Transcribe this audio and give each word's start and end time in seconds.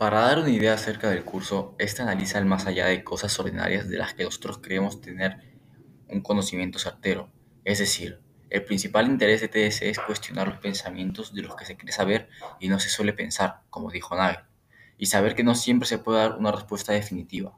Para 0.00 0.22
dar 0.22 0.38
una 0.38 0.48
idea 0.48 0.72
acerca 0.72 1.10
del 1.10 1.26
curso, 1.26 1.74
este 1.78 2.00
analiza 2.00 2.38
el 2.38 2.46
más 2.46 2.64
allá 2.64 2.86
de 2.86 3.04
cosas 3.04 3.38
ordinarias 3.38 3.86
de 3.86 3.98
las 3.98 4.14
que 4.14 4.24
nosotros 4.24 4.56
creemos 4.56 5.02
tener 5.02 5.40
un 6.08 6.22
conocimiento 6.22 6.78
certero. 6.78 7.28
Es 7.66 7.80
decir, 7.80 8.18
el 8.48 8.64
principal 8.64 9.08
interés 9.08 9.42
de 9.42 9.48
TS 9.48 9.82
es 9.82 9.98
cuestionar 9.98 10.48
los 10.48 10.56
pensamientos 10.56 11.34
de 11.34 11.42
los 11.42 11.54
que 11.54 11.66
se 11.66 11.76
cree 11.76 11.92
saber 11.92 12.30
y 12.58 12.70
no 12.70 12.80
se 12.80 12.88
suele 12.88 13.12
pensar, 13.12 13.60
como 13.68 13.90
dijo 13.90 14.16
Nagel, 14.16 14.42
y 14.96 15.04
saber 15.04 15.34
que 15.34 15.44
no 15.44 15.54
siempre 15.54 15.86
se 15.86 15.98
puede 15.98 16.20
dar 16.20 16.38
una 16.38 16.50
respuesta 16.50 16.94
definitiva. 16.94 17.52